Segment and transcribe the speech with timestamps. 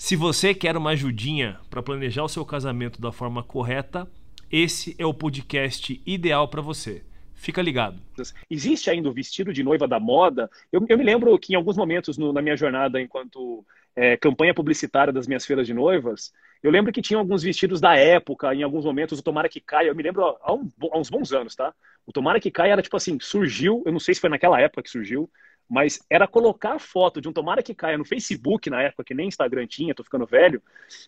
[0.00, 4.08] Se você quer uma ajudinha para planejar o seu casamento da forma correta,
[4.50, 7.02] esse é o podcast ideal para você.
[7.34, 8.00] Fica ligado.
[8.48, 10.48] Existe ainda o vestido de noiva da moda.
[10.70, 13.66] Eu, eu me lembro que em alguns momentos no, na minha jornada enquanto
[13.96, 17.96] é, campanha publicitária das minhas feiras de noivas, eu lembro que tinha alguns vestidos da
[17.96, 21.10] época, em alguns momentos, o Tomara que Caia, eu me lembro há, um, há uns
[21.10, 21.74] bons anos, tá?
[22.06, 24.84] O Tomara que Caia era tipo assim, surgiu, eu não sei se foi naquela época
[24.84, 25.28] que surgiu,
[25.68, 29.14] mas era colocar a foto de um tomara que caia no Facebook na época, que
[29.14, 30.62] nem Instagram tinha, tô ficando velho,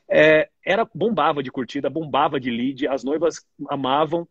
[0.08, 4.28] é, era bombava de curtida, bombava de lead, as noivas amavam.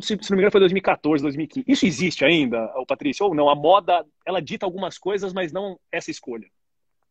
[0.00, 1.64] Se, se não me engano, foi 2014, 2015.
[1.68, 3.24] Isso existe ainda, Patrícia?
[3.24, 3.48] Ou não?
[3.48, 6.48] A moda, ela dita algumas coisas, mas não essa escolha.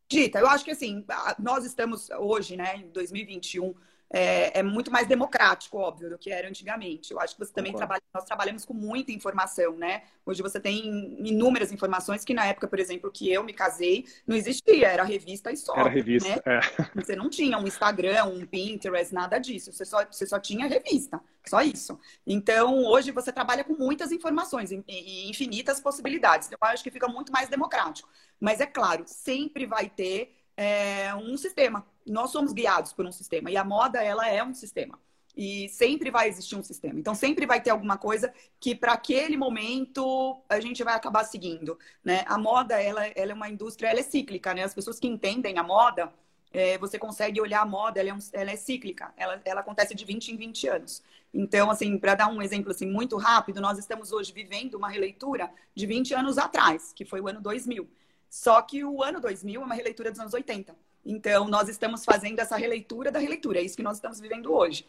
[0.08, 1.04] Dita, eu acho que assim,
[1.38, 3.74] nós estamos hoje, né, em 2021,
[4.10, 7.12] é, é, muito mais democrático, óbvio, do que era antigamente.
[7.12, 10.02] Eu acho que você também trabalha, nós trabalhamos com muita informação, né?
[10.24, 14.36] Hoje você tem inúmeras informações que na época, por exemplo, que eu me casei, não
[14.36, 15.74] existia, era revista e só.
[15.74, 16.42] Era revista, né?
[16.46, 17.00] é.
[17.00, 19.72] Você não tinha um Instagram, um Pinterest, nada disso.
[19.72, 21.98] Você só, você só tinha revista, só isso.
[22.26, 26.46] Então, hoje você trabalha com muitas informações e infinitas possibilidades.
[26.46, 28.08] Então, eu acho que fica muito mais democrático.
[28.38, 33.50] Mas é claro, sempre vai ter é, um sistema nós somos guiados por um sistema
[33.50, 34.98] e a moda ela é um sistema
[35.36, 36.98] e sempre vai existir um sistema.
[36.98, 41.78] Então sempre vai ter alguma coisa que para aquele momento a gente vai acabar seguindo,
[42.02, 42.24] né?
[42.26, 44.64] A moda ela, ela é uma indústria, ela é cíclica, né?
[44.64, 46.10] As pessoas que entendem a moda,
[46.50, 49.94] é, você consegue olhar a moda, ela é, um, ela é cíclica, ela, ela acontece
[49.94, 51.02] de 20 em 20 anos.
[51.34, 55.50] Então, assim, para dar um exemplo assim muito rápido, nós estamos hoje vivendo uma releitura
[55.74, 57.86] de 20 anos atrás, que foi o ano 2000.
[58.30, 60.74] Só que o ano 2000 é uma releitura dos anos 80.
[61.08, 64.84] Então, nós estamos fazendo essa releitura da releitura, é isso que nós estamos vivendo hoje.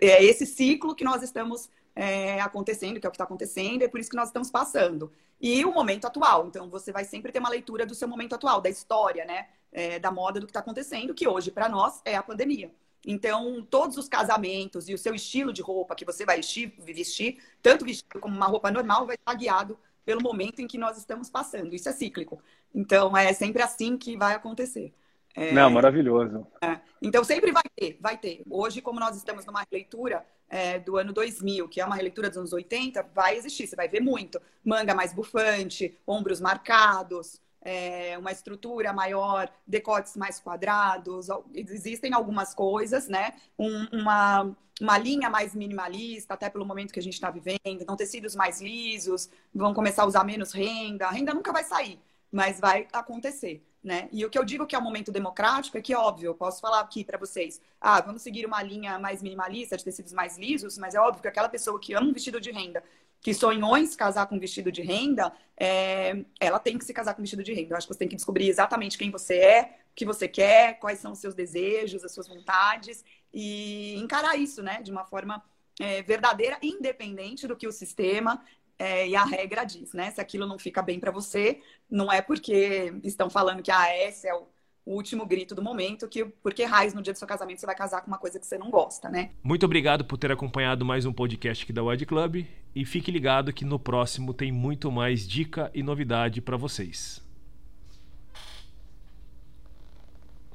[0.00, 3.88] É esse ciclo que nós estamos é, acontecendo, que é o que está acontecendo, é
[3.88, 5.12] por isso que nós estamos passando.
[5.40, 8.60] E o momento atual, então você vai sempre ter uma leitura do seu momento atual,
[8.60, 9.48] da história, né?
[9.70, 12.72] É, da moda, do que está acontecendo, que hoje, para nós, é a pandemia.
[13.06, 17.38] Então, todos os casamentos e o seu estilo de roupa que você vai vestir, vestir
[17.60, 21.28] tanto vestido como uma roupa normal, vai estar guiado pelo momento em que nós estamos
[21.28, 21.74] passando.
[21.74, 22.42] Isso é cíclico.
[22.74, 24.94] Então, é sempre assim que vai acontecer.
[25.34, 26.46] É, Não, maravilhoso.
[26.62, 28.42] É, então sempre vai ter, vai ter.
[28.48, 32.38] Hoje, como nós estamos numa releitura é, do ano 2000, que é uma releitura dos
[32.38, 34.40] anos 80, vai existir, você vai ver muito.
[34.64, 41.28] Manga mais bufante, ombros marcados, é, uma estrutura maior, decotes mais quadrados.
[41.54, 43.34] Existem algumas coisas, né?
[43.58, 47.58] Um, uma, uma linha mais minimalista, até pelo momento que a gente está vivendo.
[47.64, 51.06] Então, tecidos mais lisos, vão começar a usar menos renda.
[51.06, 52.00] A renda nunca vai sair,
[52.30, 53.64] mas vai acontecer.
[53.82, 54.08] Né?
[54.10, 56.60] E o que eu digo que é um momento democrático é que, óbvio, eu posso
[56.60, 60.76] falar aqui para vocês, ah, vamos seguir uma linha mais minimalista, de tecidos mais lisos,
[60.76, 62.82] mas é óbvio que aquela pessoa que ama um vestido de renda,
[63.20, 66.24] que sonhou em se casar com um vestido de renda, é...
[66.40, 67.72] ela tem que se casar com um vestido de renda.
[67.72, 70.78] Eu acho que você tem que descobrir exatamente quem você é, o que você quer,
[70.80, 75.42] quais são os seus desejos, as suas vontades, e encarar isso, né, de uma forma
[75.80, 78.42] é, verdadeira, independente do que o sistema
[78.78, 80.10] é, e a regra diz, né?
[80.10, 84.28] Se aquilo não fica bem para você, não é porque estão falando que ah, esse
[84.28, 84.46] é o,
[84.86, 87.74] o último grito do momento, que porque raiz no dia do seu casamento você vai
[87.74, 89.30] casar com uma coisa que você não gosta, né?
[89.42, 93.52] Muito obrigado por ter acompanhado mais um podcast aqui da Wide Club e fique ligado
[93.52, 97.27] que no próximo tem muito mais dica e novidade para vocês.